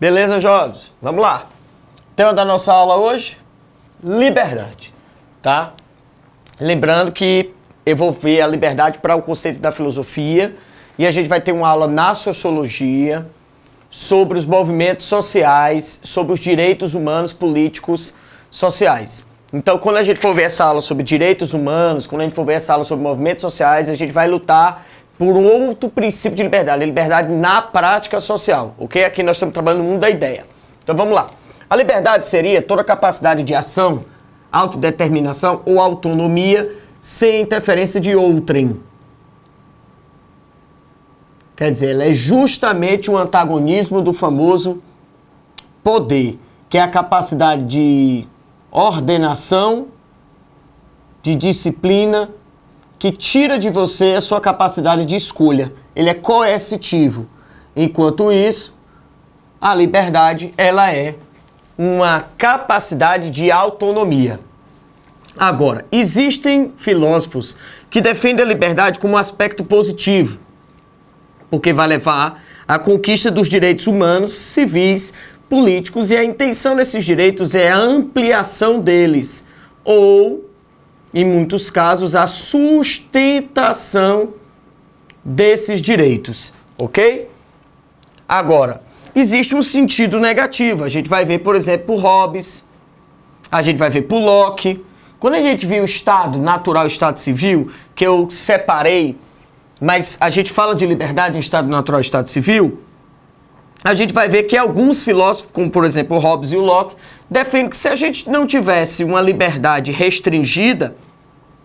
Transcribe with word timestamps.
Beleza, 0.00 0.40
jovens? 0.40 0.90
Vamos 1.02 1.20
lá. 1.20 1.46
Tema 2.16 2.32
da 2.32 2.42
nossa 2.42 2.72
aula 2.72 2.96
hoje: 2.96 3.36
liberdade, 4.02 4.94
tá? 5.42 5.74
Lembrando 6.58 7.12
que 7.12 7.52
eu 7.84 7.94
vou 7.94 8.10
ver 8.10 8.40
a 8.40 8.46
liberdade 8.46 8.98
para 8.98 9.14
o 9.14 9.20
conceito 9.20 9.60
da 9.60 9.70
filosofia 9.70 10.56
e 10.98 11.06
a 11.06 11.10
gente 11.10 11.28
vai 11.28 11.38
ter 11.38 11.52
uma 11.52 11.68
aula 11.68 11.86
na 11.86 12.14
sociologia 12.14 13.26
sobre 13.90 14.38
os 14.38 14.46
movimentos 14.46 15.04
sociais, 15.04 16.00
sobre 16.02 16.32
os 16.32 16.40
direitos 16.40 16.94
humanos 16.94 17.34
políticos 17.34 18.14
sociais. 18.50 19.26
Então, 19.52 19.76
quando 19.78 19.96
a 19.98 20.02
gente 20.02 20.18
for 20.18 20.32
ver 20.32 20.44
essa 20.44 20.64
aula 20.64 20.80
sobre 20.80 21.04
direitos 21.04 21.52
humanos, 21.52 22.06
quando 22.06 22.22
a 22.22 22.24
gente 22.24 22.34
for 22.34 22.46
ver 22.46 22.54
essa 22.54 22.72
aula 22.72 22.84
sobre 22.84 23.04
movimentos 23.04 23.42
sociais, 23.42 23.90
a 23.90 23.94
gente 23.94 24.12
vai 24.14 24.26
lutar 24.26 24.82
por 25.20 25.36
um 25.36 25.66
outro 25.66 25.90
princípio 25.90 26.34
de 26.34 26.42
liberdade, 26.42 26.82
a 26.82 26.86
liberdade 26.86 27.30
na 27.30 27.60
prática 27.60 28.18
social, 28.22 28.74
ok? 28.78 29.04
Aqui 29.04 29.22
nós 29.22 29.36
estamos 29.36 29.52
trabalhando 29.52 29.82
no 29.82 29.90
mundo 29.90 30.00
da 30.00 30.08
ideia. 30.08 30.46
Então 30.82 30.96
vamos 30.96 31.12
lá. 31.12 31.26
A 31.68 31.76
liberdade 31.76 32.26
seria 32.26 32.62
toda 32.62 32.82
capacidade 32.82 33.42
de 33.42 33.54
ação, 33.54 34.00
autodeterminação 34.50 35.60
ou 35.66 35.78
autonomia 35.78 36.74
sem 36.98 37.42
interferência 37.42 38.00
de 38.00 38.16
outrem. 38.16 38.80
Quer 41.54 41.70
dizer, 41.70 41.90
ela 41.90 42.04
é 42.04 42.12
justamente 42.14 43.10
o 43.10 43.18
antagonismo 43.18 44.00
do 44.00 44.14
famoso 44.14 44.82
poder, 45.84 46.38
que 46.66 46.78
é 46.78 46.80
a 46.80 46.88
capacidade 46.88 47.64
de 47.64 48.26
ordenação, 48.72 49.88
de 51.22 51.34
disciplina 51.34 52.30
que 53.00 53.10
tira 53.10 53.58
de 53.58 53.70
você 53.70 54.12
a 54.12 54.20
sua 54.20 54.42
capacidade 54.42 55.06
de 55.06 55.16
escolha. 55.16 55.72
Ele 55.96 56.10
é 56.10 56.14
coercitivo. 56.14 57.26
Enquanto 57.74 58.30
isso, 58.30 58.76
a 59.58 59.74
liberdade, 59.74 60.52
ela 60.54 60.92
é 60.92 61.16
uma 61.78 62.26
capacidade 62.36 63.30
de 63.30 63.50
autonomia. 63.50 64.38
Agora, 65.34 65.86
existem 65.90 66.74
filósofos 66.76 67.56
que 67.88 68.02
defendem 68.02 68.44
a 68.44 68.48
liberdade 68.48 68.98
como 68.98 69.14
um 69.14 69.16
aspecto 69.16 69.64
positivo, 69.64 70.38
porque 71.48 71.72
vai 71.72 71.86
levar 71.86 72.42
à 72.68 72.78
conquista 72.78 73.30
dos 73.30 73.48
direitos 73.48 73.86
humanos, 73.86 74.34
civis, 74.34 75.14
políticos 75.48 76.10
e 76.10 76.16
a 76.18 76.22
intenção 76.22 76.76
desses 76.76 77.02
direitos 77.02 77.54
é 77.54 77.70
a 77.70 77.78
ampliação 77.78 78.78
deles 78.78 79.42
ou 79.82 80.49
em 81.12 81.24
muitos 81.24 81.70
casos, 81.70 82.14
a 82.14 82.26
sustentação 82.26 83.60
desses 85.24 85.82
direitos, 85.82 86.52
ok? 86.78 87.28
Agora, 88.28 88.82
existe 89.14 89.54
um 89.56 89.62
sentido 89.62 90.20
negativo. 90.20 90.84
A 90.84 90.88
gente 90.88 91.08
vai 91.08 91.24
ver, 91.24 91.40
por 91.40 91.56
exemplo, 91.56 91.96
Hobbes, 91.96 92.64
a 93.50 93.60
gente 93.62 93.76
vai 93.76 93.90
ver 93.90 94.02
por 94.02 94.18
Locke. 94.18 94.84
Quando 95.18 95.34
a 95.34 95.42
gente 95.42 95.66
viu 95.66 95.82
o 95.82 95.84
Estado 95.84 96.38
natural 96.38 96.84
o 96.84 96.86
Estado 96.86 97.18
civil, 97.18 97.70
que 97.94 98.06
eu 98.06 98.30
separei, 98.30 99.18
mas 99.80 100.16
a 100.20 100.30
gente 100.30 100.52
fala 100.52 100.74
de 100.74 100.86
liberdade 100.86 101.36
em 101.36 101.40
Estado 101.40 101.68
natural 101.68 102.00
Estado 102.00 102.28
civil, 102.28 102.78
a 103.82 103.94
gente 103.94 104.12
vai 104.12 104.28
ver 104.28 104.44
que 104.44 104.56
alguns 104.56 105.02
filósofos, 105.02 105.50
como 105.50 105.70
por 105.70 105.84
exemplo 105.84 106.16
o 106.16 106.20
Hobbes 106.20 106.52
e 106.52 106.56
o 106.56 106.60
Locke, 106.60 106.94
defendem 107.30 107.68
que 107.68 107.76
se 107.76 107.88
a 107.88 107.94
gente 107.94 108.28
não 108.28 108.46
tivesse 108.46 109.04
uma 109.04 109.20
liberdade 109.20 109.92
restringida, 109.92 110.96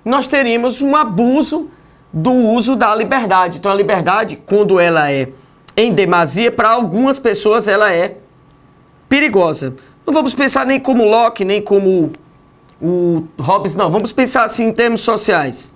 nós 0.03 0.27
teríamos 0.27 0.81
um 0.81 0.95
abuso 0.95 1.71
do 2.13 2.31
uso 2.31 2.75
da 2.75 2.93
liberdade. 2.95 3.57
Então 3.57 3.71
a 3.71 3.75
liberdade, 3.75 4.39
quando 4.45 4.79
ela 4.79 5.11
é 5.11 5.29
em 5.75 5.93
demasia, 5.93 6.51
para 6.51 6.69
algumas 6.69 7.17
pessoas 7.17 7.67
ela 7.67 7.91
é 7.93 8.17
perigosa. 9.09 9.75
Não 10.05 10.13
vamos 10.13 10.33
pensar 10.33 10.65
nem 10.65 10.79
como 10.79 11.03
Locke, 11.03 11.43
nem 11.43 11.61
como 11.61 12.13
o 12.81 13.23
Hobbes, 13.39 13.75
não. 13.75 13.89
Vamos 13.89 14.13
pensar 14.13 14.43
assim 14.43 14.65
em 14.65 14.71
termos 14.71 15.01
sociais. 15.01 15.71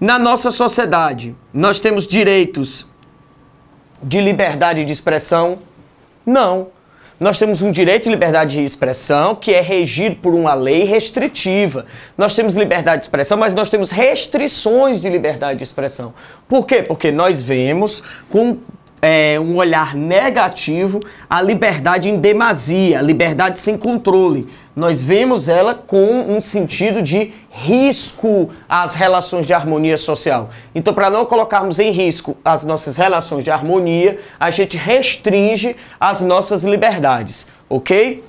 Na 0.00 0.18
nossa 0.18 0.50
sociedade, 0.50 1.36
nós 1.52 1.78
temos 1.78 2.06
direitos 2.06 2.88
de 4.02 4.20
liberdade 4.20 4.84
de 4.84 4.92
expressão? 4.92 5.58
Não. 6.26 6.68
Nós 7.20 7.38
temos 7.38 7.62
um 7.62 7.70
direito 7.70 8.04
de 8.04 8.10
liberdade 8.10 8.56
de 8.56 8.64
expressão 8.64 9.36
que 9.36 9.52
é 9.52 9.60
regido 9.60 10.16
por 10.16 10.34
uma 10.34 10.52
lei 10.52 10.82
restritiva. 10.82 11.86
Nós 12.18 12.34
temos 12.34 12.56
liberdade 12.56 12.98
de 12.98 13.04
expressão, 13.04 13.38
mas 13.38 13.54
nós 13.54 13.70
temos 13.70 13.92
restrições 13.92 15.00
de 15.00 15.08
liberdade 15.08 15.58
de 15.58 15.64
expressão. 15.64 16.12
Por 16.48 16.66
quê? 16.66 16.82
Porque 16.82 17.12
nós 17.12 17.40
vemos 17.40 18.02
com 18.28 18.58
é, 19.04 19.38
um 19.38 19.56
olhar 19.56 19.94
negativo 19.94 20.98
a 21.28 21.42
liberdade 21.42 22.08
em 22.08 22.16
demasia, 22.16 23.02
liberdade 23.02 23.58
sem 23.58 23.76
controle 23.76 24.48
nós 24.76 25.02
vemos 25.02 25.48
ela 25.48 25.74
com 25.74 26.34
um 26.36 26.40
sentido 26.40 27.00
de 27.00 27.32
risco 27.50 28.50
às 28.68 28.94
relações 28.94 29.46
de 29.46 29.52
harmonia 29.52 29.96
social. 29.96 30.50
Então, 30.74 30.92
para 30.92 31.10
não 31.10 31.24
colocarmos 31.24 31.78
em 31.78 31.90
risco 31.90 32.36
as 32.44 32.64
nossas 32.64 32.96
relações 32.96 33.44
de 33.44 33.50
harmonia, 33.50 34.18
a 34.38 34.50
gente 34.50 34.76
restringe 34.76 35.76
as 36.00 36.22
nossas 36.22 36.64
liberdades, 36.64 37.46
ok? 37.70 38.24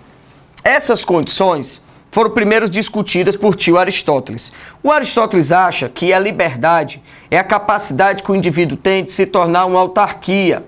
Essas 0.64 1.04
condições 1.04 1.82
foram 2.16 2.30
primeiro 2.30 2.70
discutidas 2.70 3.36
por 3.36 3.58
tio 3.58 3.78
Aristóteles. 3.78 4.54
O 4.82 4.90
Aristóteles 4.90 5.52
acha 5.52 5.90
que 5.90 6.14
a 6.14 6.18
liberdade 6.18 7.04
é 7.30 7.38
a 7.38 7.44
capacidade 7.44 8.24
que 8.24 8.32
o 8.32 8.36
indivíduo 8.38 8.78
tem 8.78 9.04
de 9.04 9.12
se 9.12 9.26
tornar 9.26 9.66
uma 9.66 9.82
autarquia, 9.82 10.64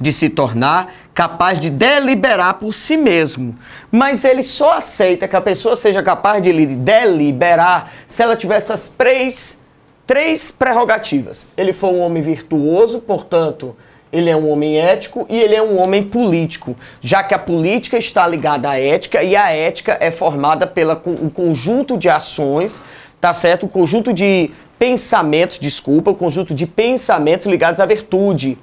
de 0.00 0.10
se 0.10 0.30
tornar 0.30 0.90
capaz 1.12 1.60
de 1.60 1.68
deliberar 1.68 2.54
por 2.54 2.72
si 2.72 2.96
mesmo. 2.96 3.54
Mas 3.92 4.24
ele 4.24 4.42
só 4.42 4.78
aceita 4.78 5.28
que 5.28 5.36
a 5.36 5.40
pessoa 5.42 5.76
seja 5.76 6.02
capaz 6.02 6.40
de 6.42 6.50
deliberar 6.74 7.92
se 8.06 8.22
ela 8.22 8.36
tiver 8.36 8.56
essas 8.56 8.88
três, 8.88 9.58
três 10.06 10.50
prerrogativas. 10.50 11.50
Ele 11.58 11.74
for 11.74 11.92
um 11.92 12.00
homem 12.00 12.22
virtuoso, 12.22 13.02
portanto, 13.02 13.76
ele 14.16 14.30
é 14.30 14.36
um 14.36 14.50
homem 14.50 14.78
ético 14.78 15.26
e 15.28 15.38
ele 15.38 15.54
é 15.54 15.62
um 15.62 15.78
homem 15.78 16.02
político, 16.02 16.74
já 17.02 17.22
que 17.22 17.34
a 17.34 17.38
política 17.38 17.98
está 17.98 18.26
ligada 18.26 18.70
à 18.70 18.80
ética 18.80 19.22
e 19.22 19.36
a 19.36 19.52
ética 19.52 19.98
é 20.00 20.10
formada 20.10 20.66
pelo 20.66 20.98
um 21.06 21.28
conjunto 21.28 21.98
de 21.98 22.08
ações, 22.08 22.82
tá 23.20 23.34
certo? 23.34 23.66
Um 23.66 23.68
conjunto 23.68 24.14
de 24.14 24.50
pensamentos, 24.78 25.58
desculpa, 25.58 26.12
um 26.12 26.14
conjunto 26.14 26.54
de 26.54 26.66
pensamentos 26.66 27.46
ligados 27.46 27.78
à 27.78 27.84
virtude. 27.84 28.56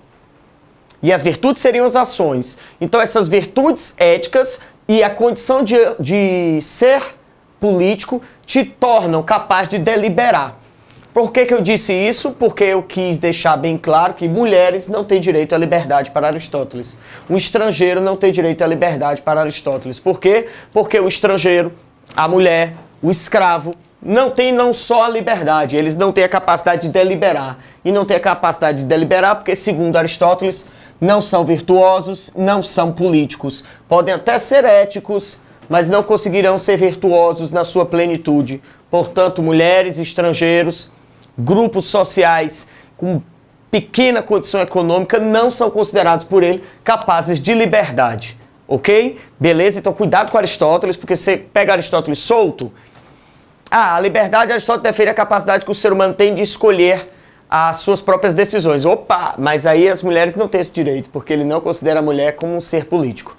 E 1.03 1.13
as 1.13 1.21
virtudes 1.21 1.61
seriam 1.61 1.85
as 1.85 1.95
ações. 1.95 2.57
Então, 2.81 2.99
essas 2.99 3.27
virtudes 3.27 3.93
éticas 3.97 4.59
e 4.87 5.03
a 5.03 5.09
condição 5.11 5.61
de, 5.63 5.75
de 5.99 6.59
ser 6.63 7.15
político 7.59 8.23
te 8.43 8.65
tornam 8.65 9.21
capaz 9.21 9.67
de 9.67 9.77
deliberar. 9.77 10.57
Por 11.13 11.31
que, 11.31 11.45
que 11.45 11.53
eu 11.53 11.61
disse 11.61 11.93
isso? 11.93 12.31
Porque 12.31 12.63
eu 12.63 12.81
quis 12.81 13.19
deixar 13.19 13.55
bem 13.55 13.77
claro 13.77 14.15
que 14.15 14.27
mulheres 14.27 14.87
não 14.87 15.03
têm 15.03 15.21
direito 15.21 15.53
à 15.53 15.59
liberdade 15.59 16.09
para 16.09 16.25
Aristóteles. 16.25 16.97
Um 17.29 17.37
estrangeiro 17.37 18.01
não 18.01 18.15
tem 18.15 18.31
direito 18.31 18.63
à 18.63 18.67
liberdade 18.67 19.21
para 19.21 19.41
Aristóteles. 19.41 19.99
Por 19.99 20.19
quê? 20.19 20.47
Porque 20.71 20.99
o 20.99 21.07
estrangeiro, 21.07 21.71
a 22.15 22.27
mulher, 22.27 22.73
o 22.99 23.11
escravo, 23.11 23.75
não 24.01 24.31
tem 24.31 24.51
não 24.51 24.73
só 24.73 25.03
a 25.03 25.09
liberdade, 25.09 25.75
eles 25.75 25.95
não 25.95 26.11
têm 26.11 26.23
a 26.23 26.29
capacidade 26.29 26.81
de 26.81 26.89
deliberar. 26.89 27.59
E 27.85 27.91
não 27.91 28.05
têm 28.05 28.17
a 28.17 28.19
capacidade 28.19 28.79
de 28.79 28.85
deliberar 28.85 29.35
porque, 29.35 29.55
segundo 29.55 29.95
Aristóteles, 29.95 30.65
não 30.99 31.21
são 31.21 31.45
virtuosos, 31.45 32.31
não 32.35 32.63
são 32.63 32.91
políticos. 32.91 33.63
Podem 33.87 34.15
até 34.15 34.39
ser 34.39 34.65
éticos, 34.65 35.39
mas 35.69 35.87
não 35.87 36.01
conseguirão 36.01 36.57
ser 36.57 36.75
virtuosos 36.75 37.51
na 37.51 37.63
sua 37.63 37.85
plenitude. 37.85 38.63
Portanto, 38.89 39.43
mulheres, 39.43 39.99
estrangeiros, 39.99 40.89
grupos 41.37 41.85
sociais 41.85 42.67
com 42.97 43.21
pequena 43.71 44.21
condição 44.21 44.61
econômica 44.61 45.19
não 45.19 45.49
são 45.49 45.71
considerados 45.71 46.23
por 46.23 46.43
ele 46.43 46.63
capazes 46.83 47.39
de 47.39 47.53
liberdade. 47.53 48.37
Ok? 48.67 49.19
Beleza? 49.39 49.79
Então, 49.79 49.93
cuidado 49.93 50.31
com 50.31 50.37
Aristóteles, 50.37 50.95
porque 50.95 51.15
você 51.15 51.37
pega 51.37 51.73
Aristóteles 51.73 52.19
solto. 52.19 52.71
Ah, 53.69 53.95
a 53.95 53.99
liberdade, 53.99 54.51
Aristóteles 54.51 54.83
defende 54.83 55.09
a 55.09 55.13
capacidade 55.13 55.65
que 55.65 55.71
o 55.71 55.73
ser 55.73 55.91
humano 55.91 56.13
tem 56.13 56.35
de 56.35 56.41
escolher 56.41 57.09
as 57.49 57.77
suas 57.77 58.01
próprias 58.01 58.33
decisões. 58.33 58.85
Opa, 58.85 59.35
mas 59.37 59.65
aí 59.65 59.89
as 59.89 60.01
mulheres 60.01 60.35
não 60.35 60.47
têm 60.47 60.61
esse 60.61 60.71
direito, 60.71 61.09
porque 61.09 61.33
ele 61.33 61.43
não 61.43 61.59
considera 61.59 61.99
a 61.99 62.01
mulher 62.01 62.35
como 62.35 62.55
um 62.55 62.61
ser 62.61 62.85
político. 62.85 63.35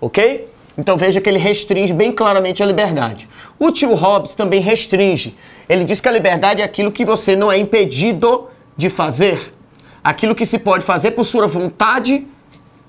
Ok? 0.00 0.48
Então 0.76 0.96
veja 0.96 1.20
que 1.20 1.28
ele 1.28 1.38
restringe 1.38 1.92
bem 1.92 2.12
claramente 2.12 2.62
a 2.62 2.66
liberdade. 2.66 3.28
O 3.58 3.72
tio 3.72 3.94
Hobbes 3.94 4.34
também 4.34 4.60
restringe. 4.60 5.36
Ele 5.68 5.84
diz 5.84 6.00
que 6.00 6.08
a 6.08 6.12
liberdade 6.12 6.62
é 6.62 6.64
aquilo 6.64 6.90
que 6.90 7.04
você 7.04 7.36
não 7.36 7.52
é 7.52 7.58
impedido 7.58 8.48
de 8.76 8.88
fazer, 8.88 9.54
aquilo 10.02 10.34
que 10.34 10.46
se 10.46 10.58
pode 10.58 10.84
fazer 10.84 11.12
por 11.12 11.24
sua 11.24 11.46
vontade, 11.46 12.26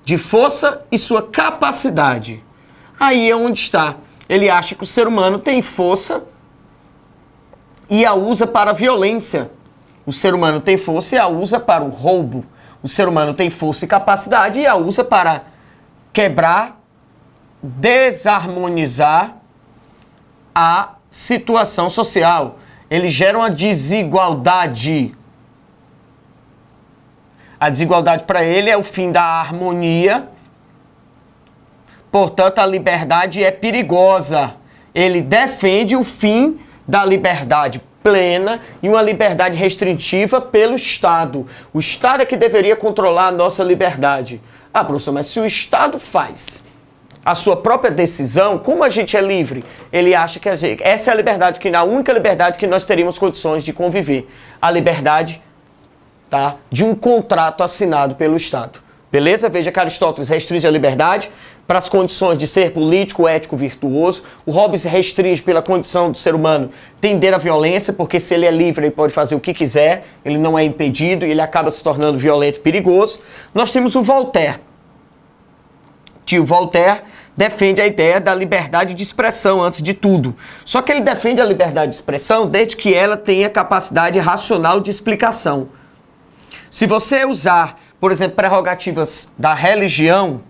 de 0.04 0.16
força 0.16 0.82
e 0.90 0.98
sua 0.98 1.22
capacidade. 1.22 2.42
Aí 2.98 3.30
é 3.30 3.36
onde 3.36 3.58
está. 3.58 3.96
Ele 4.28 4.48
acha 4.48 4.74
que 4.74 4.82
o 4.82 4.86
ser 4.86 5.06
humano 5.06 5.38
tem 5.38 5.60
força 5.60 6.24
e 7.88 8.06
a 8.06 8.14
usa 8.14 8.46
para 8.46 8.70
a 8.70 8.74
violência 8.74 9.50
o 10.10 10.12
ser 10.12 10.34
humano 10.34 10.60
tem 10.60 10.76
força 10.76 11.14
e 11.14 11.18
a 11.18 11.28
usa 11.28 11.60
para 11.60 11.84
o 11.84 11.88
roubo. 11.88 12.44
O 12.82 12.88
ser 12.88 13.06
humano 13.06 13.34
tem 13.34 13.50
força 13.50 13.84
e 13.84 13.88
capacidade 13.88 14.58
e 14.58 14.66
a 14.66 14.74
usa 14.74 15.04
para 15.04 15.44
quebrar, 16.12 16.80
desarmonizar 17.62 19.36
a 20.52 20.94
situação 21.08 21.88
social. 21.88 22.56
Ele 22.90 23.08
gera 23.08 23.38
uma 23.38 23.48
desigualdade. 23.48 25.14
A 27.58 27.68
desigualdade 27.70 28.24
para 28.24 28.42
ele 28.42 28.68
é 28.68 28.76
o 28.76 28.82
fim 28.82 29.12
da 29.12 29.22
harmonia. 29.22 30.28
Portanto, 32.10 32.58
a 32.58 32.66
liberdade 32.66 33.44
é 33.44 33.52
perigosa. 33.52 34.56
Ele 34.92 35.22
defende 35.22 35.94
o 35.94 36.02
fim 36.02 36.58
da 36.88 37.04
liberdade 37.04 37.80
plena 38.02 38.60
e 38.82 38.88
uma 38.88 39.02
liberdade 39.02 39.56
restritiva 39.56 40.40
pelo 40.40 40.74
Estado. 40.74 41.46
O 41.72 41.78
Estado 41.78 42.22
é 42.22 42.26
que 42.26 42.36
deveria 42.36 42.74
controlar 42.74 43.28
a 43.28 43.32
nossa 43.32 43.62
liberdade. 43.62 44.40
Ah, 44.74 44.84
professor, 44.84 45.12
mas 45.12 45.26
se 45.26 45.38
o 45.38 45.44
Estado 45.44 45.98
faz 45.98 46.64
a 47.30 47.34
sua 47.34 47.56
própria 47.56 47.90
decisão, 47.90 48.58
como 48.58 48.82
a 48.82 48.88
gente 48.88 49.16
é 49.16 49.20
livre, 49.20 49.64
ele 49.92 50.14
acha 50.14 50.40
que 50.40 50.48
essa 50.48 51.10
é 51.10 51.12
a 51.12 51.16
liberdade, 51.16 51.60
que 51.60 51.68
a 51.68 51.84
única 51.84 52.12
liberdade 52.12 52.58
que 52.58 52.66
nós 52.66 52.84
teríamos 52.84 53.18
condições 53.18 53.62
de 53.62 53.72
conviver. 53.72 54.28
A 54.60 54.70
liberdade 54.70 55.40
tá, 56.28 56.56
de 56.70 56.84
um 56.84 56.94
contrato 56.94 57.62
assinado 57.62 58.16
pelo 58.16 58.36
Estado. 58.36 58.80
Beleza? 59.12 59.48
Veja 59.48 59.70
que 59.70 59.78
Aristóteles 59.78 60.28
restringe 60.28 60.66
a 60.66 60.70
liberdade 60.70 61.30
para 61.66 61.78
as 61.78 61.88
condições 61.88 62.36
de 62.36 62.48
ser 62.48 62.72
político, 62.72 63.28
ético, 63.28 63.56
virtuoso. 63.56 64.24
O 64.44 64.50
Hobbes 64.50 64.82
restringe 64.84 65.40
pela 65.40 65.62
condição 65.62 66.10
do 66.10 66.18
ser 66.18 66.34
humano 66.34 66.70
tender 67.00 67.32
à 67.32 67.38
violência, 67.38 67.92
porque 67.92 68.18
se 68.18 68.34
ele 68.34 68.46
é 68.46 68.50
livre, 68.50 68.86
ele 68.86 68.94
pode 68.94 69.12
fazer 69.12 69.36
o 69.36 69.40
que 69.40 69.54
quiser, 69.54 70.04
ele 70.24 70.38
não 70.38 70.58
é 70.58 70.64
impedido 70.64 71.24
e 71.24 71.30
ele 71.30 71.40
acaba 71.40 71.70
se 71.70 71.82
tornando 71.82 72.18
violento 72.18 72.56
e 72.56 72.60
perigoso. 72.60 73.20
Nós 73.54 73.70
temos 73.70 73.94
o 73.94 74.02
Voltaire. 74.02 74.58
Tio 76.24 76.44
Voltaire 76.44 77.00
defende 77.36 77.80
a 77.80 77.86
ideia 77.86 78.20
da 78.20 78.34
liberdade 78.34 78.94
de 78.94 79.02
expressão 79.02 79.62
antes 79.62 79.82
de 79.82 79.94
tudo. 79.94 80.34
Só 80.64 80.82
que 80.82 80.92
ele 80.92 81.00
defende 81.00 81.40
a 81.40 81.44
liberdade 81.44 81.90
de 81.90 81.94
expressão 81.94 82.46
desde 82.46 82.76
que 82.76 82.94
ela 82.94 83.16
tenha 83.16 83.48
capacidade 83.48 84.18
racional 84.18 84.80
de 84.80 84.90
explicação. 84.90 85.68
Se 86.70 86.86
você 86.86 87.24
usar 87.24 87.76
por 88.00 88.10
exemplo, 88.10 88.36
prerrogativas 88.36 89.28
da 89.38 89.52
religião 89.52 90.40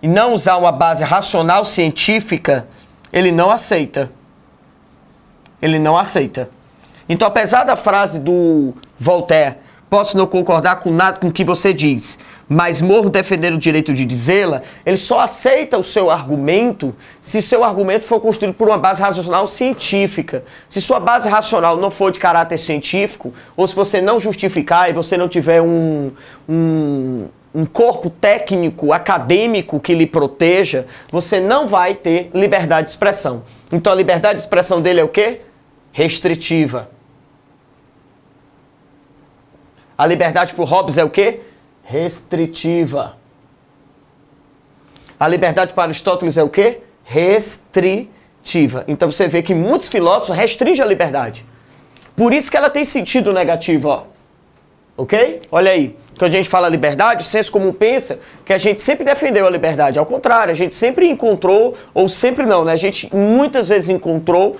e 0.00 0.06
não 0.06 0.32
usar 0.32 0.56
uma 0.56 0.70
base 0.70 1.02
racional 1.02 1.64
científica, 1.64 2.68
ele 3.12 3.32
não 3.32 3.50
aceita. 3.50 4.10
Ele 5.60 5.78
não 5.78 5.98
aceita. 5.98 6.48
Então, 7.08 7.26
apesar 7.26 7.64
da 7.64 7.74
frase 7.74 8.20
do 8.20 8.72
Voltaire, 8.96 9.56
posso 9.92 10.16
não 10.16 10.26
concordar 10.26 10.76
com 10.76 10.90
nada 10.90 11.20
com 11.20 11.28
o 11.28 11.32
que 11.32 11.44
você 11.44 11.70
diz, 11.70 12.18
mas 12.48 12.80
morro 12.80 13.10
defendendo 13.10 13.56
o 13.56 13.58
direito 13.58 13.92
de 13.92 14.06
dizê-la, 14.06 14.62
ele 14.86 14.96
só 14.96 15.20
aceita 15.20 15.76
o 15.76 15.84
seu 15.84 16.08
argumento 16.08 16.96
se 17.20 17.42
seu 17.42 17.62
argumento 17.62 18.06
for 18.06 18.18
construído 18.18 18.54
por 18.54 18.68
uma 18.68 18.78
base 18.78 19.02
racional 19.02 19.46
científica. 19.46 20.44
Se 20.66 20.80
sua 20.80 20.98
base 20.98 21.28
racional 21.28 21.76
não 21.76 21.90
for 21.90 22.10
de 22.10 22.18
caráter 22.18 22.56
científico, 22.56 23.34
ou 23.54 23.66
se 23.66 23.76
você 23.76 24.00
não 24.00 24.18
justificar 24.18 24.88
e 24.88 24.94
você 24.94 25.18
não 25.18 25.28
tiver 25.28 25.60
um, 25.60 26.10
um, 26.48 27.26
um 27.54 27.66
corpo 27.66 28.08
técnico, 28.08 28.94
acadêmico 28.94 29.78
que 29.78 29.94
lhe 29.94 30.06
proteja, 30.06 30.86
você 31.10 31.38
não 31.38 31.66
vai 31.66 31.94
ter 31.94 32.30
liberdade 32.32 32.86
de 32.86 32.92
expressão. 32.92 33.42
Então 33.70 33.92
a 33.92 33.96
liberdade 33.96 34.36
de 34.36 34.40
expressão 34.40 34.80
dele 34.80 35.00
é 35.00 35.04
o 35.04 35.08
quê? 35.08 35.42
Restritiva. 35.92 36.88
A 40.02 40.06
liberdade 40.06 40.52
para 40.52 40.62
o 40.62 40.66
Hobbes 40.66 40.98
é 40.98 41.04
o 41.04 41.08
quê? 41.08 41.38
Restritiva. 41.84 43.16
A 45.20 45.28
liberdade 45.28 45.72
para 45.74 45.84
Aristóteles 45.84 46.36
é 46.36 46.42
o 46.42 46.48
quê? 46.48 46.80
Restritiva. 47.04 48.84
Então 48.88 49.08
você 49.08 49.28
vê 49.28 49.44
que 49.44 49.54
muitos 49.54 49.86
filósofos 49.86 50.34
restringem 50.34 50.84
a 50.84 50.88
liberdade. 50.88 51.46
Por 52.16 52.34
isso 52.34 52.50
que 52.50 52.56
ela 52.56 52.68
tem 52.68 52.84
sentido 52.84 53.32
negativo, 53.32 53.90
ó. 53.90 54.02
Ok? 54.96 55.42
Olha 55.52 55.70
aí. 55.70 55.96
Quando 56.18 56.32
a 56.32 56.36
gente 56.36 56.48
fala 56.48 56.68
liberdade, 56.68 57.22
o 57.22 57.24
senso 57.24 57.52
comum 57.52 57.72
pensa 57.72 58.18
que 58.44 58.52
a 58.52 58.58
gente 58.58 58.82
sempre 58.82 59.04
defendeu 59.04 59.46
a 59.46 59.50
liberdade. 59.50 60.00
Ao 60.00 60.04
contrário, 60.04 60.50
a 60.50 60.56
gente 60.56 60.74
sempre 60.74 61.08
encontrou, 61.08 61.76
ou 61.94 62.08
sempre 62.08 62.44
não, 62.44 62.64
né? 62.64 62.72
A 62.72 62.76
gente 62.76 63.08
muitas 63.14 63.68
vezes 63.68 63.88
encontrou 63.88 64.56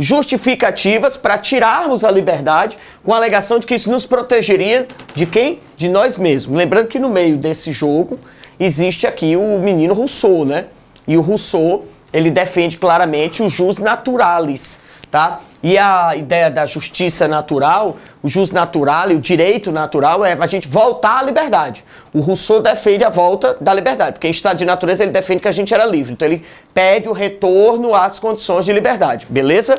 justificativas 0.00 1.16
para 1.16 1.36
tirarmos 1.36 2.02
a 2.02 2.10
liberdade 2.10 2.78
com 3.04 3.12
a 3.12 3.16
alegação 3.16 3.58
de 3.58 3.66
que 3.66 3.74
isso 3.74 3.90
nos 3.90 4.06
protegeria 4.06 4.88
de 5.14 5.26
quem? 5.26 5.60
De 5.76 5.88
nós 5.88 6.16
mesmos. 6.16 6.56
Lembrando 6.56 6.88
que 6.88 6.98
no 6.98 7.10
meio 7.10 7.36
desse 7.36 7.72
jogo 7.72 8.18
existe 8.58 9.06
aqui 9.06 9.36
o 9.36 9.58
menino 9.58 9.92
Rousseau, 9.92 10.44
né? 10.44 10.66
E 11.06 11.16
o 11.16 11.20
Rousseau, 11.20 11.84
ele 12.12 12.30
defende 12.30 12.78
claramente 12.78 13.42
o 13.42 13.48
jus 13.48 13.78
naturalis, 13.78 14.78
tá? 15.10 15.40
E 15.62 15.76
a 15.76 16.16
ideia 16.16 16.50
da 16.50 16.64
justiça 16.64 17.28
natural, 17.28 17.98
o 18.22 18.28
jus 18.28 18.50
natural 18.50 19.10
e 19.10 19.14
o 19.14 19.18
direito 19.18 19.70
natural 19.70 20.24
é 20.24 20.32
a 20.32 20.46
gente 20.46 20.66
voltar 20.66 21.18
à 21.18 21.22
liberdade. 21.22 21.84
O 22.14 22.20
Rousseau 22.20 22.62
defende 22.62 23.04
a 23.04 23.10
volta 23.10 23.56
da 23.60 23.74
liberdade, 23.74 24.12
porque 24.12 24.26
em 24.26 24.30
estado 24.30 24.56
de 24.56 24.64
natureza 24.64 25.02
ele 25.02 25.12
defende 25.12 25.40
que 25.40 25.48
a 25.48 25.52
gente 25.52 25.74
era 25.74 25.84
livre. 25.84 26.14
Então 26.14 26.26
ele 26.26 26.42
pede 26.72 27.08
o 27.08 27.12
retorno 27.12 27.94
às 27.94 28.18
condições 28.18 28.64
de 28.64 28.72
liberdade, 28.72 29.26
beleza? 29.28 29.74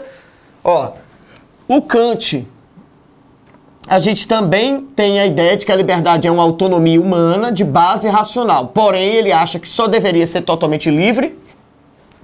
Ó, 0.64 0.92
o 1.68 1.82
Kant, 1.82 2.48
a 3.88 3.98
gente 3.98 4.28
também 4.28 4.82
tem 4.82 5.20
a 5.20 5.26
ideia 5.26 5.58
de 5.58 5.66
que 5.66 5.72
a 5.72 5.76
liberdade 5.76 6.28
é 6.28 6.32
uma 6.32 6.44
autonomia 6.44 7.02
humana 7.02 7.52
de 7.52 7.64
base 7.64 8.08
racional. 8.08 8.68
Porém, 8.68 9.16
ele 9.16 9.32
acha 9.32 9.58
que 9.58 9.68
só 9.68 9.88
deveria 9.88 10.28
ser 10.28 10.42
totalmente 10.42 10.92
livre, 10.92 11.40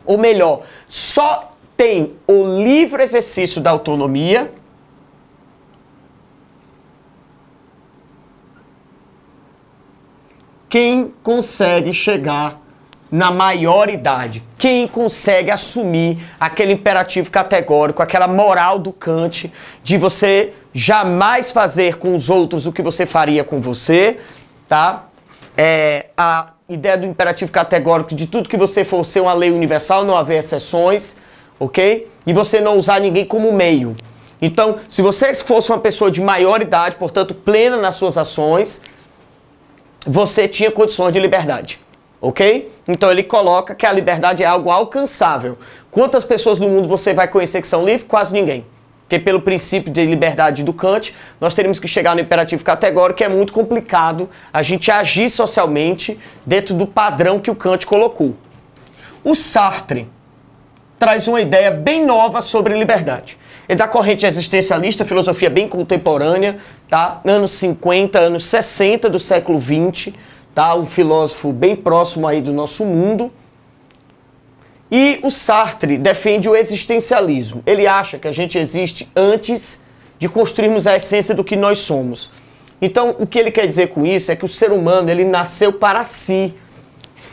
ou 0.05 0.17
melhor, 0.17 0.61
só 0.87 1.56
tem 1.77 2.17
o 2.27 2.43
livre 2.43 3.03
exercício 3.03 3.61
da 3.61 3.69
autonomia 3.69 4.49
quem 10.67 11.13
consegue 11.23 11.93
chegar 11.93 12.59
na 13.09 13.31
maioridade, 13.31 14.43
quem 14.57 14.85
consegue 14.85 15.49
assumir 15.49 16.19
aquele 16.37 16.73
imperativo 16.73 17.31
categórico, 17.31 18.03
aquela 18.03 18.27
moral 18.27 18.77
do 18.77 18.91
Kant 18.91 19.51
de 19.81 19.97
você 19.97 20.51
jamais 20.73 21.51
fazer 21.53 21.97
com 21.97 22.13
os 22.13 22.29
outros 22.29 22.67
o 22.67 22.73
que 22.73 22.81
você 22.81 23.05
faria 23.05 23.45
com 23.45 23.61
você, 23.61 24.17
tá? 24.67 25.05
É, 25.55 26.07
a 26.17 26.51
ideia 26.67 26.97
do 26.97 27.07
imperativo 27.07 27.49
categórico 27.49 28.13
de 28.13 28.27
tudo 28.27 28.49
que 28.49 28.57
você 28.57 28.83
for 28.83 29.05
ser 29.05 29.21
uma 29.21 29.33
lei 29.33 29.51
universal, 29.51 30.03
não 30.03 30.17
haver 30.17 30.39
exceções 30.39 31.15
ok? 31.59 32.07
E 32.25 32.33
você 32.33 32.59
não 32.61 32.77
usar 32.77 32.99
ninguém 32.99 33.25
como 33.25 33.51
meio. 33.51 33.95
Então, 34.41 34.77
se 34.87 35.01
você 35.01 35.33
fosse 35.33 35.71
uma 35.71 35.79
pessoa 35.79 36.11
de 36.11 36.21
maior 36.21 36.61
idade, 36.61 36.95
portanto 36.95 37.33
plena 37.33 37.77
nas 37.77 37.95
suas 37.95 38.17
ações, 38.17 38.81
você 40.05 40.47
tinha 40.47 40.71
condições 40.71 41.11
de 41.11 41.19
liberdade, 41.19 41.79
ok? 42.21 42.71
Então 42.87 43.11
ele 43.11 43.23
coloca 43.23 43.75
que 43.75 43.85
a 43.85 43.91
liberdade 43.91 44.43
é 44.43 44.45
algo 44.45 44.69
alcançável. 44.69 45.57
Quantas 45.91 46.23
pessoas 46.23 46.59
no 46.59 46.69
mundo 46.69 46.87
você 46.87 47.13
vai 47.13 47.27
conhecer 47.27 47.61
que 47.61 47.67
são 47.67 47.83
livres? 47.83 48.05
Quase 48.07 48.31
ninguém. 48.31 48.65
Porque 49.01 49.19
pelo 49.19 49.41
princípio 49.41 49.91
de 49.91 50.05
liberdade 50.05 50.63
do 50.63 50.73
Kant, 50.73 51.15
nós 51.39 51.53
teríamos 51.53 51.79
que 51.79 51.87
chegar 51.87 52.13
no 52.13 52.21
imperativo 52.21 52.63
categórico, 52.63 53.17
que 53.17 53.23
é 53.23 53.29
muito 53.29 53.53
complicado 53.53 54.29
a 54.51 54.61
gente 54.61 54.91
agir 54.91 55.29
socialmente 55.29 56.19
dentro 56.45 56.75
do 56.75 56.85
padrão 56.85 57.39
que 57.39 57.49
o 57.49 57.55
Kant 57.55 57.85
colocou. 57.85 58.35
O 59.23 59.33
Sartre, 59.33 60.09
traz 60.99 61.27
uma 61.27 61.41
ideia 61.41 61.71
bem 61.71 62.05
nova 62.05 62.41
sobre 62.41 62.77
liberdade. 62.77 63.37
É 63.67 63.75
da 63.75 63.87
corrente 63.87 64.25
existencialista, 64.25 65.03
filosofia 65.03 65.49
bem 65.49 65.67
contemporânea, 65.67 66.57
tá? 66.89 67.21
Anos 67.25 67.51
50, 67.51 68.17
anos 68.17 68.45
60 68.45 69.09
do 69.09 69.19
século 69.19 69.59
20, 69.59 70.13
tá? 70.55 70.73
Um 70.75 70.85
filósofo 70.85 71.51
bem 71.51 71.75
próximo 71.75 72.27
aí 72.27 72.41
do 72.41 72.53
nosso 72.53 72.85
mundo. 72.85 73.31
E 74.89 75.19
o 75.21 75.29
Sartre 75.29 75.97
defende 75.97 76.47
o 76.47 76.55
existencialismo. 76.55 77.61
Ele 77.65 77.85
acha 77.85 78.17
que 78.17 78.27
a 78.27 78.31
gente 78.31 78.57
existe 78.57 79.09
antes 79.15 79.81
de 80.17 80.29
construirmos 80.29 80.87
a 80.87 80.95
essência 80.95 81.35
do 81.35 81.43
que 81.43 81.55
nós 81.55 81.79
somos. 81.79 82.31
Então, 82.81 83.15
o 83.19 83.27
que 83.27 83.37
ele 83.37 83.51
quer 83.51 83.67
dizer 83.67 83.87
com 83.87 84.05
isso 84.05 84.31
é 84.31 84.35
que 84.35 84.45
o 84.45 84.47
ser 84.47 84.71
humano, 84.71 85.09
ele 85.09 85.25
nasceu 85.25 85.73
para 85.73 86.03
si. 86.03 86.53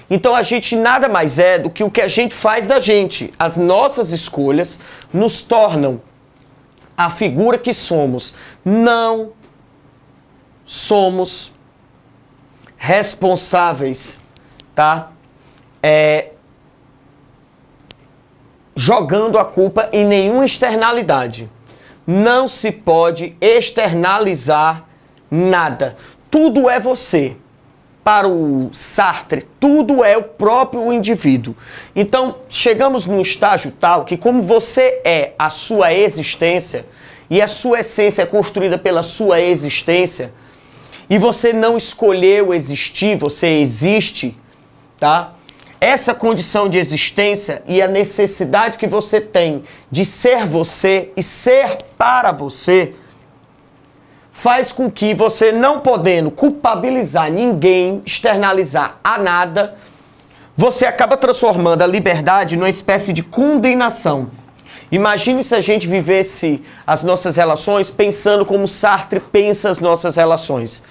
Então 0.08 0.34
a 0.34 0.42
gente 0.42 0.76
nada 0.76 1.08
mais 1.08 1.38
é 1.38 1.58
do 1.58 1.70
que 1.70 1.82
o 1.82 1.90
que 1.90 2.00
a 2.00 2.08
gente 2.08 2.34
faz 2.34 2.66
da 2.66 2.78
gente. 2.78 3.32
As 3.38 3.56
nossas 3.56 4.12
escolhas 4.12 4.78
nos 5.12 5.42
tornam 5.42 6.00
a 6.96 7.08
figura 7.10 7.58
que 7.58 7.72
somos. 7.72 8.34
Não 8.64 9.32
somos 10.64 11.52
responsáveis, 12.76 14.20
tá? 14.74 15.10
É, 15.82 16.32
jogando 18.76 19.38
a 19.38 19.44
culpa 19.44 19.88
em 19.92 20.04
nenhuma 20.04 20.44
externalidade. 20.44 21.50
Não 22.06 22.46
se 22.46 22.70
pode 22.70 23.34
externalizar 23.40 24.84
nada 25.30 25.96
tudo 26.34 26.68
é 26.68 26.80
você. 26.80 27.36
Para 28.04 28.28
o 28.28 28.68
Sartre, 28.70 29.46
tudo 29.58 30.04
é 30.04 30.14
o 30.14 30.22
próprio 30.22 30.92
indivíduo. 30.92 31.56
Então, 31.96 32.36
chegamos 32.50 33.06
num 33.06 33.22
estágio 33.22 33.72
tal 33.72 34.04
que, 34.04 34.18
como 34.18 34.42
você 34.42 35.00
é 35.04 35.32
a 35.38 35.48
sua 35.48 35.92
existência, 35.92 36.84
e 37.30 37.40
a 37.40 37.48
sua 37.48 37.80
essência 37.80 38.22
é 38.22 38.26
construída 38.26 38.76
pela 38.76 39.02
sua 39.02 39.40
existência, 39.40 40.30
e 41.08 41.16
você 41.16 41.52
não 41.52 41.76
escolheu 41.76 42.52
existir, 42.52 43.16
você 43.16 43.46
existe, 43.58 44.36
tá? 44.98 45.32
Essa 45.80 46.14
condição 46.14 46.68
de 46.68 46.78
existência 46.78 47.62
e 47.66 47.82
a 47.82 47.88
necessidade 47.88 48.78
que 48.78 48.86
você 48.86 49.20
tem 49.20 49.64
de 49.90 50.04
ser 50.04 50.46
você 50.46 51.10
e 51.16 51.22
ser 51.22 51.78
para 51.96 52.32
você 52.32 52.94
faz 54.34 54.72
com 54.72 54.90
que 54.90 55.14
você 55.14 55.52
não 55.52 55.78
podendo 55.78 56.28
culpabilizar 56.28 57.30
ninguém, 57.30 58.02
externalizar 58.04 58.98
a 59.02 59.16
nada, 59.16 59.76
você 60.56 60.84
acaba 60.84 61.16
transformando 61.16 61.82
a 61.82 61.86
liberdade 61.86 62.56
numa 62.56 62.68
espécie 62.68 63.12
de 63.12 63.22
condenação. 63.22 64.28
Imagine 64.90 65.44
se 65.44 65.54
a 65.54 65.60
gente 65.60 65.86
vivesse 65.86 66.60
as 66.84 67.04
nossas 67.04 67.36
relações 67.36 67.92
pensando 67.92 68.44
como 68.44 68.66
Sartre 68.66 69.20
pensa 69.20 69.70
as 69.70 69.78
nossas 69.78 70.16
relações. 70.16 70.82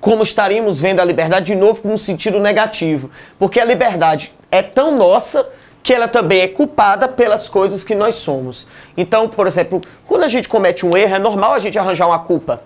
Como 0.00 0.22
estaríamos 0.22 0.80
vendo 0.80 1.00
a 1.00 1.04
liberdade 1.04 1.46
de 1.46 1.56
novo 1.56 1.82
com 1.82 1.92
um 1.92 1.98
sentido 1.98 2.38
negativo. 2.38 3.10
Porque 3.40 3.58
a 3.58 3.64
liberdade 3.64 4.32
é 4.52 4.62
tão 4.62 4.96
nossa 4.96 5.48
que 5.82 5.92
ela 5.92 6.08
também 6.08 6.40
é 6.40 6.48
culpada 6.48 7.08
pelas 7.08 7.48
coisas 7.48 7.82
que 7.82 7.94
nós 7.94 8.16
somos. 8.16 8.66
Então, 8.96 9.28
por 9.28 9.46
exemplo, 9.46 9.80
quando 10.06 10.24
a 10.24 10.28
gente 10.28 10.48
comete 10.48 10.84
um 10.84 10.96
erro, 10.96 11.14
é 11.14 11.18
normal 11.18 11.54
a 11.54 11.58
gente 11.58 11.78
arranjar 11.78 12.06
uma 12.06 12.18
culpa. 12.18 12.62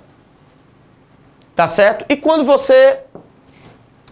Tá 1.54 1.68
certo? 1.68 2.04
E 2.08 2.16
quando 2.16 2.44
você 2.44 2.98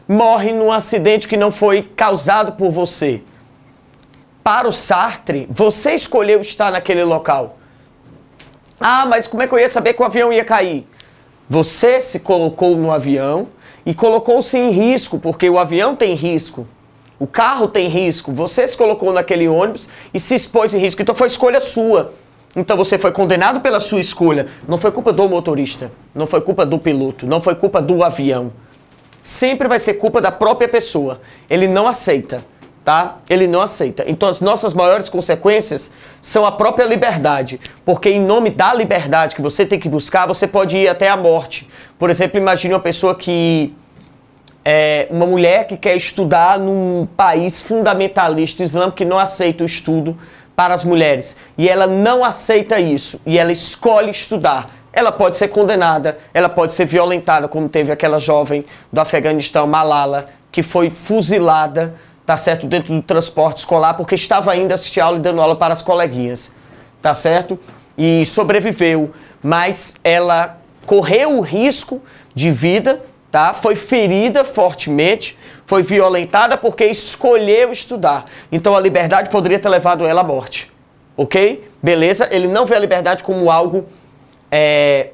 morre 0.07 0.53
num 0.53 0.71
acidente 0.71 1.27
que 1.27 1.37
não 1.37 1.51
foi 1.51 1.83
causado 1.83 2.53
por 2.53 2.71
você, 2.71 3.23
para 4.45 4.69
o 4.69 4.73
Sartre, 4.73 5.49
você 5.51 5.95
escolheu 5.95 6.41
estar 6.41 6.71
naquele 6.71 7.05
local. 7.05 7.59
Ah, 8.79 9.07
mas 9.07 9.27
como 9.27 9.43
é 9.43 9.47
que 9.47 9.55
eu 9.55 9.59
ia 9.59 9.69
saber 9.69 9.95
que 9.95 10.03
o 10.03 10.05
avião 10.05 10.33
ia 10.33 10.45
cair? 10.45 10.87
Você 11.49 12.01
se 12.01 12.21
colocou 12.21 12.77
no 12.77 12.91
avião 12.91 13.49
e 13.85 13.95
colocou-se 13.95 14.57
em 14.57 14.71
risco, 14.71 15.19
porque 15.19 15.49
o 15.49 15.59
avião 15.59 15.95
tem 15.95 16.15
risco. 16.15 16.67
O 17.23 17.27
carro 17.29 17.69
tem 17.69 17.87
risco. 17.87 18.33
Você 18.33 18.67
se 18.67 18.77
colocou 18.77 19.13
naquele 19.13 19.47
ônibus 19.47 19.89
e 20.13 20.19
se 20.19 20.35
expôs 20.35 20.75
em 20.75 20.79
risco. 20.79 21.01
Então 21.01 21.15
foi 21.15 21.29
escolha 21.29 21.61
sua. 21.61 22.13
Então 22.57 22.77
você 22.77 22.99
foi 22.99 23.13
condenado 23.13 23.61
pela 23.61 23.79
sua 23.79 24.01
escolha. 24.01 24.47
Não 24.67 24.77
foi 24.77 24.91
culpa 24.91 25.13
do 25.13 25.29
motorista. 25.29 25.93
Não 26.13 26.27
foi 26.27 26.41
culpa 26.41 26.67
do 26.67 26.81
piloto. 26.81 27.25
Não 27.25 27.41
foi 27.41 27.55
culpa 27.55 27.81
do 27.81 28.03
avião. 28.03 28.53
Sempre 29.23 29.69
vai 29.69 29.79
ser 29.79 29.95
culpa 29.95 30.21
da 30.21 30.33
própria 30.33 30.69
pessoa. 30.69 31.21
Ele 31.49 31.69
não 31.69 31.87
aceita 31.87 32.45
tá? 32.85 33.19
Ele 33.31 33.47
não 33.47 33.61
aceita. 33.61 34.03
Então 34.09 34.29
as 34.29 34.41
nossas 34.41 34.75
maiores 34.75 35.09
consequências 35.09 35.93
são 36.21 36.45
a 36.45 36.51
própria 36.51 36.85
liberdade, 36.85 37.61
porque 37.85 38.09
em 38.09 38.21
nome 38.21 38.51
da 38.51 38.75
liberdade 38.75 39.37
que 39.37 39.41
você 39.41 39.65
tem 39.65 39.79
que 39.79 39.89
buscar, 39.89 40.27
você 40.27 40.49
pode 40.49 40.77
ir 40.77 40.89
até 40.89 41.09
a 41.09 41.17
morte. 41.17 41.69
Por 41.97 42.11
exemplo, 42.11 42.39
imagine 42.39 42.75
uma 42.75 42.81
pessoa 42.81 43.15
que 43.15 43.73
é 44.65 45.09
uma 45.11 45.27
mulher 45.27 45.67
que 45.67 45.77
quer 45.77 45.97
estudar 45.97 46.59
num 46.59 47.07
país 47.17 47.61
fundamentalista 47.61 48.63
islâmico 48.63 48.97
que 48.97 49.05
não 49.05 49.19
aceita 49.19 49.65
o 49.65 49.67
estudo 49.67 50.17
para 50.55 50.75
as 50.75 50.85
mulheres 50.85 51.37
e 51.59 51.69
ela 51.69 51.87
não 51.87 52.25
aceita 52.25 52.79
isso 52.79 53.21
e 53.27 53.39
ela 53.39 53.53
escolhe 53.53 54.11
estudar. 54.11 54.71
Ela 54.93 55.11
pode 55.11 55.39
ser 55.39 55.49
condenada, 55.49 56.19
ela 56.35 56.49
pode 56.51 56.75
ser 56.75 56.85
violentada, 56.85 57.49
como 57.49 57.69
teve 57.69 57.91
aquela 57.91 58.19
jovem 58.19 58.65
do 58.93 59.01
Afeganistão, 59.01 59.67
Malala, 59.67 60.29
que 60.51 60.63
foi 60.63 60.91
fuzilada 60.91 61.95
tá 62.25 62.37
certo? 62.37 62.67
Dentro 62.67 62.95
do 62.95 63.03
transporte 63.03 63.59
escolar, 63.59 63.95
porque 63.95 64.15
estava 64.15 64.57
indo 64.57 64.73
assistir 64.73 65.01
aula 65.01 65.19
e 65.19 65.21
dando 65.21 65.41
aula 65.41 65.57
para 65.57 65.73
as 65.73 65.83
coleguinhas, 65.83 66.53
tá 67.01 67.13
certo? 67.13 67.59
E 67.97 68.25
sobreviveu, 68.25 69.11
mas 69.43 69.97
ela 70.03 70.59
correu 70.87 71.39
o 71.39 71.41
risco 71.41 72.01
de 72.35 72.51
vida, 72.51 73.01
tá? 73.33 73.55
Foi 73.55 73.75
ferida 73.75 74.45
fortemente, 74.45 75.39
foi 75.65 75.83
violentada 75.83 76.59
porque 76.59 76.85
escolheu 76.85 77.73
estudar. 77.73 78.27
Então 78.53 78.77
a 78.77 78.81
liberdade 78.81 79.31
poderia 79.31 79.59
ter 79.59 79.71
levado 79.71 80.05
ela 80.05 80.21
à 80.21 80.25
morte, 80.25 80.71
ok? 81.17 81.67
Beleza? 81.83 82.29
Ele 82.31 82.47
não 82.47 82.67
vê 82.67 82.77
a 82.77 82.79
liberdade 82.79 83.25
como 83.25 83.51
algo 83.51 83.87
é, 84.51 85.13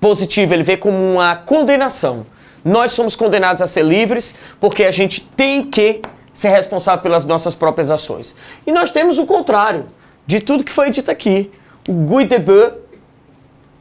positivo, 0.00 0.54
ele 0.54 0.62
vê 0.62 0.78
como 0.78 0.96
uma 0.96 1.36
condenação. 1.36 2.24
Nós 2.64 2.92
somos 2.92 3.14
condenados 3.14 3.60
a 3.60 3.66
ser 3.66 3.84
livres 3.84 4.34
porque 4.58 4.84
a 4.84 4.90
gente 4.90 5.20
tem 5.20 5.62
que 5.70 6.00
ser 6.32 6.48
responsável 6.48 7.02
pelas 7.02 7.26
nossas 7.26 7.54
próprias 7.54 7.90
ações. 7.90 8.34
E 8.66 8.72
nós 8.72 8.90
temos 8.90 9.18
o 9.18 9.26
contrário 9.26 9.84
de 10.26 10.40
tudo 10.40 10.64
que 10.64 10.72
foi 10.72 10.90
dito 10.90 11.10
aqui. 11.10 11.50
O 11.86 11.92
Guy 11.92 12.24
Debord, 12.24 12.76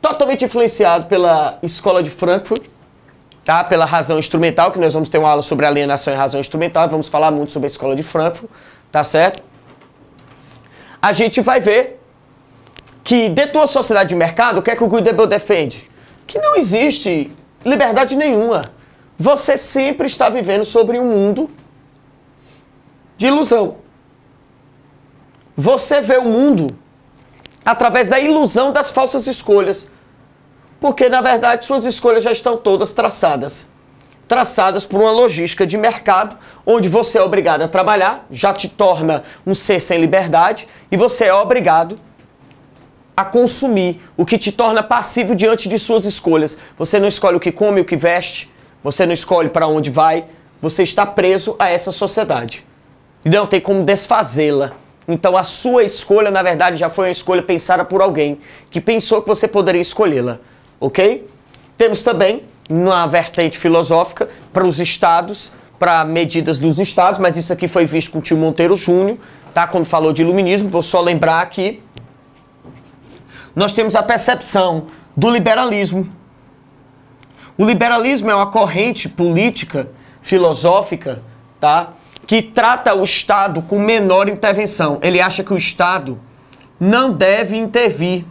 totalmente 0.02 0.44
influenciado 0.44 1.06
pela 1.06 1.58
escola 1.62 2.04
de 2.04 2.10
Frankfurt, 2.10 2.64
tá? 3.50 3.64
pela 3.64 3.84
razão 3.84 4.20
instrumental, 4.20 4.72
que 4.72 4.78
nós 4.78 4.94
vamos 4.94 5.10
ter 5.10 5.18
uma 5.18 5.28
aula 5.28 5.42
sobre 5.42 5.66
alienação 5.66 6.14
e 6.14 6.16
razão 6.16 6.40
instrumental, 6.40 6.88
vamos 6.88 7.10
falar 7.10 7.32
muito 7.32 7.52
sobre 7.52 7.66
a 7.66 7.72
escola 7.72 7.96
de 7.96 8.04
Frankfurt, 8.04 8.48
tá 8.92 9.04
certo? 9.04 9.42
A 11.02 11.12
gente 11.14 11.42
vai 11.42 11.60
ver 11.60 12.00
que 13.04 13.28
dentro 13.28 13.54
de 13.54 13.58
uma 13.58 13.66
sociedade 13.66 14.10
de 14.10 14.16
mercado, 14.16 14.60
o 14.60 14.62
que 14.62 14.70
é 14.70 14.76
que 14.76 14.84
o 14.84 15.02
Debord 15.02 15.32
defende? 15.32 15.90
Que 16.28 16.38
não 16.38 16.58
existe 16.58 17.32
liberdade 17.66 18.16
nenhuma. 18.16 18.62
Você 19.18 19.58
sempre 19.58 20.06
está 20.06 20.30
vivendo 20.30 20.64
sobre 20.64 21.00
um 21.00 21.06
mundo 21.06 21.50
de 23.18 23.26
ilusão. 23.26 23.78
Você 25.58 26.02
vê 26.02 26.18
o 26.18 26.26
mundo 26.26 26.68
através 27.66 28.08
da 28.08 28.20
ilusão 28.20 28.72
das 28.72 28.92
falsas 28.92 29.26
escolhas. 29.26 29.90
Porque, 30.80 31.10
na 31.10 31.22
verdade, 31.22 31.66
suas 31.66 31.86
escolhas 31.86 32.24
já 32.24 32.32
estão 32.32 32.56
todas 32.56 32.94
traçadas. 32.94 33.70
Traçadas 34.28 34.86
por 34.86 35.02
uma 35.02 35.12
logística 35.12 35.66
de 35.66 35.78
mercado, 35.78 36.38
onde 36.66 36.88
você 36.88 37.18
é 37.18 37.22
obrigado 37.22 37.64
a 37.64 37.68
trabalhar, 37.68 38.26
já 38.30 38.54
te 38.54 38.70
torna 38.70 39.24
um 39.46 39.54
ser 39.54 39.80
sem 39.80 40.00
liberdade, 40.00 40.68
e 40.92 40.96
você 40.96 41.26
é 41.26 41.34
obrigado 41.34 42.00
a 43.18 43.26
consumir, 43.26 44.02
o 44.16 44.26
que 44.26 44.38
te 44.38 44.50
torna 44.50 44.82
passivo 44.82 45.36
diante 45.36 45.68
de 45.68 45.78
suas 45.78 46.06
escolhas. 46.06 46.58
Você 46.78 47.00
não 47.00 47.08
escolhe 47.08 47.36
o 47.36 47.40
que 47.40 47.52
come, 47.52 47.82
o 47.82 47.86
que 47.86 47.98
veste, 47.98 48.50
você 48.82 49.06
não 49.06 49.12
escolhe 49.12 49.50
para 49.50 49.68
onde 49.68 49.92
vai, 49.92 50.24
você 50.62 50.84
está 50.84 51.06
preso 51.06 51.54
a 51.60 51.68
essa 51.68 51.92
sociedade. 51.92 52.66
E 53.26 53.30
não 53.30 53.46
tem 53.46 53.60
como 53.60 53.84
desfazê-la. 53.84 54.72
Então 55.06 55.36
a 55.36 55.44
sua 55.44 55.84
escolha, 55.84 56.32
na 56.32 56.42
verdade, 56.42 56.78
já 56.78 56.88
foi 56.88 57.08
uma 57.08 57.12
escolha 57.12 57.42
pensada 57.42 57.84
por 57.84 58.02
alguém 58.02 58.40
que 58.70 58.80
pensou 58.80 59.22
que 59.22 59.28
você 59.28 59.50
poderia 59.50 59.82
escolhê-la, 59.82 60.40
ok? 60.80 61.28
Temos 61.78 62.02
também, 62.02 62.44
uma 62.70 63.08
vertente 63.08 63.58
filosófica, 63.58 64.30
para 64.54 64.68
os 64.68 64.80
estados, 64.80 65.52
para 65.78 66.04
medidas 66.06 66.60
dos 66.60 66.78
estados, 66.80 67.20
mas 67.20 67.38
isso 67.38 67.54
aqui 67.54 67.68
foi 67.68 67.86
visto 67.86 68.12
com 68.12 68.20
o 68.20 68.22
tio 68.22 68.38
Monteiro 68.38 68.76
Júnior, 68.76 69.18
tá? 69.54 69.66
Quando 69.66 69.86
falou 69.86 70.12
de 70.12 70.22
iluminismo, 70.22 70.70
vou 70.70 70.82
só 70.82 71.02
lembrar 71.02 71.42
aqui 71.42 71.82
nós 73.56 73.74
temos 73.74 73.96
a 73.96 74.04
percepção 74.04 74.88
do 75.16 75.30
liberalismo. 75.30 76.08
O 77.58 77.66
liberalismo 77.66 78.32
é 78.32 78.36
uma 78.36 78.48
corrente 78.48 79.10
política, 79.10 79.90
filosófica, 80.22 81.22
tá? 81.60 81.90
que 82.26 82.42
trata 82.42 82.94
o 82.94 83.04
Estado 83.04 83.62
com 83.62 83.80
menor 83.80 84.30
intervenção. 84.30 85.00
Ele 85.02 85.20
acha 85.20 85.44
que 85.44 85.54
o 85.54 85.58
Estado 85.58 86.20
não 86.80 87.12
deve 87.12 87.58
intervir 87.58 88.24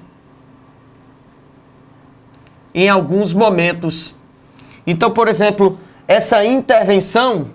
em 2.79 2.89
alguns 2.89 3.35
momentos. 3.35 4.15
Então, 4.87 5.11
por 5.11 5.27
exemplo, 5.27 5.81
essa 6.07 6.45
intervenção 6.45 7.51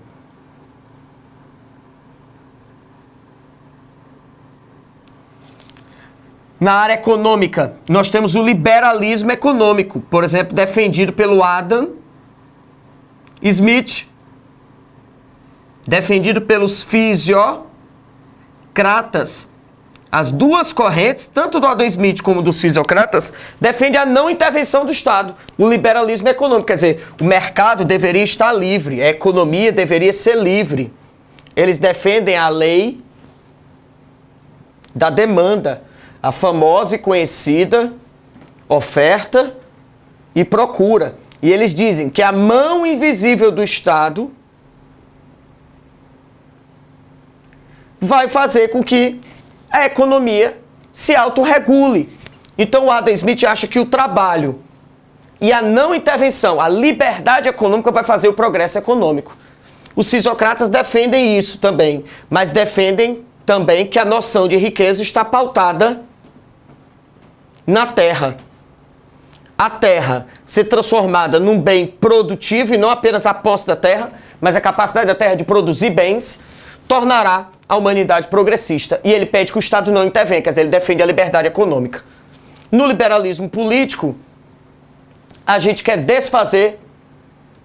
Na 6.59 6.73
área 6.75 6.93
econômica, 6.93 7.75
nós 7.89 8.09
temos 8.09 8.35
o 8.35 8.41
liberalismo 8.41 9.29
econômico, 9.33 9.99
por 9.99 10.23
exemplo, 10.23 10.55
defendido 10.55 11.11
pelo 11.11 11.43
Adam 11.43 11.89
Smith, 13.41 14.07
defendido 15.85 16.41
pelos 16.43 16.81
fisiocratas. 16.81 17.69
As 20.13 20.29
duas 20.29 20.72
correntes, 20.72 21.25
tanto 21.25 21.60
do 21.60 21.65
Adam 21.65 21.88
Smith 21.88 22.22
como 22.22 22.43
dos 22.43 22.62
fisiocratas, 22.62 23.34
defendem 23.60 24.00
a 24.00 24.05
não 24.05 24.29
intervenção 24.29 24.86
do 24.86 24.91
Estado, 24.91 25.34
o 25.58 25.67
liberalismo 25.67 26.29
econômico. 26.29 26.67
Quer 26.67 26.75
dizer, 26.75 27.08
o 27.20 27.24
mercado 27.24 27.84
deveria 27.84 28.22
estar 28.22 28.53
livre, 28.53 29.01
a 29.01 29.10
economia 29.10 29.72
deveria 29.72 30.13
ser 30.13 30.38
livre. 30.38 30.93
Eles 31.55 31.79
defendem 31.79 32.38
a 32.38 32.48
lei 32.48 33.01
da 34.93 35.10
demanda 35.10 35.82
a 36.22 36.32
famosa 36.32 36.93
e 36.93 37.00
conhecida 37.00 37.91
oferta 38.70 39.58
e 40.36 40.46
procura. 40.46 41.15
E 41.41 41.51
eles 41.51 41.74
dizem 41.74 42.08
que 42.08 42.22
a 42.22 42.32
mão 42.32 42.86
invisível 42.86 43.51
do 43.51 43.63
Estado 43.63 44.32
vai 48.00 48.27
fazer 48.27 48.67
com 48.67 48.84
que 48.84 49.20
a 49.73 49.85
economia 49.85 50.59
se 50.91 51.15
autorregule. 51.15 52.07
Então 52.55 52.85
o 52.85 52.91
Adam 52.91 53.11
Smith 53.15 53.43
acha 53.43 53.67
que 53.67 53.79
o 53.79 53.85
trabalho 53.87 54.61
e 55.41 55.51
a 55.51 55.61
não 55.61 55.93
intervenção, 55.93 56.61
a 56.61 56.69
liberdade 56.69 57.49
econômica 57.49 57.91
vai 57.91 58.03
fazer 58.03 58.27
o 58.27 58.33
progresso 58.33 58.77
econômico. 58.77 59.35
Os 59.95 60.07
cisocratas 60.07 60.69
defendem 60.69 61.37
isso 61.37 61.57
também, 61.57 62.05
mas 62.29 62.51
defendem 62.51 63.25
também 63.45 63.87
que 63.87 63.97
a 63.97 64.05
noção 64.05 64.47
de 64.47 64.55
riqueza 64.55 65.01
está 65.01 65.25
pautada 65.25 66.01
na 67.65 67.87
terra. 67.87 68.37
A 69.57 69.69
terra 69.69 70.27
ser 70.45 70.65
transformada 70.65 71.39
num 71.39 71.59
bem 71.59 71.87
produtivo 71.87 72.73
e 72.73 72.77
não 72.77 72.89
apenas 72.89 73.25
a 73.25 73.33
posse 73.33 73.67
da 73.67 73.75
terra, 73.75 74.11
mas 74.39 74.55
a 74.55 74.61
capacidade 74.61 75.07
da 75.07 75.15
terra 75.15 75.35
de 75.35 75.43
produzir 75.43 75.89
bens, 75.89 76.39
tornará 76.87 77.49
a 77.73 77.75
humanidade 77.75 78.27
progressista. 78.27 79.01
E 79.03 79.11
ele 79.11 79.25
pede 79.25 79.51
que 79.51 79.57
o 79.57 79.59
Estado 79.59 79.91
não 79.91 80.05
intervenha, 80.05 80.41
quer 80.41 80.51
dizer, 80.51 80.61
ele 80.61 80.69
defende 80.69 81.01
a 81.01 81.05
liberdade 81.05 81.47
econômica. 81.47 82.03
No 82.71 82.85
liberalismo 82.85 83.49
político, 83.49 84.15
a 85.45 85.59
gente 85.59 85.83
quer 85.83 85.97
desfazer 85.97 86.79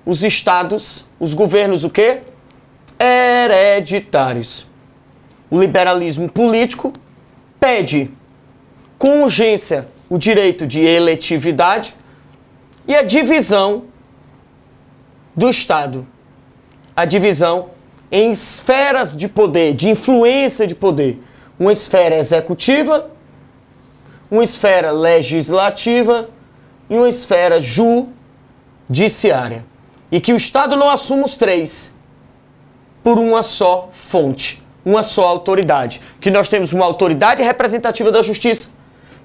os 0.04 0.24
estados, 0.24 1.06
os 1.20 1.34
governos 1.34 1.84
o 1.84 1.90
quê? 1.90 2.20
Hereditários. 2.98 4.66
O 5.50 5.58
liberalismo 5.58 6.28
político 6.30 6.92
pede 7.60 8.10
com 8.98 9.22
urgência 9.22 9.88
o 10.08 10.18
direito 10.18 10.66
de 10.66 10.80
eletividade 10.80 11.94
e 12.86 12.94
a 12.94 13.02
divisão 13.02 13.84
do 15.36 15.50
Estado. 15.50 16.06
A 16.96 17.04
divisão 17.04 17.70
em 18.10 18.30
esferas 18.30 19.16
de 19.16 19.28
poder, 19.28 19.74
de 19.74 19.90
influência 19.90 20.66
de 20.66 20.74
poder. 20.74 21.22
Uma 21.58 21.72
esfera 21.72 22.16
executiva, 22.16 23.10
uma 24.30 24.44
esfera 24.44 24.90
legislativa 24.90 26.28
e 26.88 26.96
uma 26.96 27.08
esfera 27.08 27.60
judiciária. 27.60 29.64
E 30.10 30.20
que 30.20 30.32
o 30.32 30.36
Estado 30.36 30.76
não 30.76 30.88
assuma 30.88 31.24
os 31.24 31.36
três 31.36 31.94
por 33.02 33.18
uma 33.18 33.42
só 33.42 33.88
fonte, 33.92 34.62
uma 34.84 35.02
só 35.02 35.26
autoridade. 35.26 36.00
Que 36.20 36.30
nós 36.30 36.48
temos 36.48 36.72
uma 36.72 36.84
autoridade 36.84 37.42
representativa 37.42 38.10
da 38.10 38.22
justiça, 38.22 38.68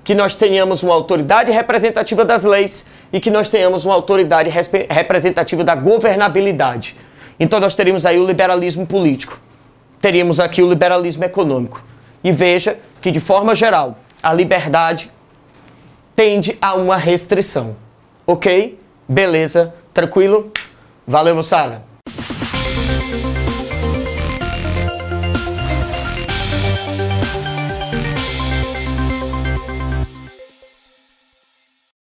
que 0.03 0.13
nós 0.13 0.35
tenhamos 0.35 0.83
uma 0.83 0.93
autoridade 0.93 1.51
representativa 1.51 2.25
das 2.25 2.43
leis 2.43 2.85
e 3.11 3.19
que 3.19 3.29
nós 3.29 3.47
tenhamos 3.47 3.85
uma 3.85 3.95
autoridade 3.95 4.49
representativa 4.89 5.63
da 5.63 5.75
governabilidade. 5.75 6.95
Então 7.39 7.59
nós 7.59 7.75
teríamos 7.75 8.05
aí 8.05 8.19
o 8.19 8.25
liberalismo 8.25 8.85
político, 8.85 9.39
teríamos 9.99 10.39
aqui 10.39 10.61
o 10.61 10.69
liberalismo 10.69 11.23
econômico. 11.23 11.83
E 12.23 12.31
veja 12.31 12.79
que, 13.01 13.11
de 13.11 13.19
forma 13.19 13.53
geral, 13.53 13.97
a 14.21 14.31
liberdade 14.33 15.11
tende 16.15 16.57
a 16.61 16.73
uma 16.73 16.95
restrição. 16.95 17.75
Ok? 18.25 18.79
Beleza? 19.07 19.73
Tranquilo? 19.93 20.51
Valeu, 21.05 21.35
moçada! 21.35 21.92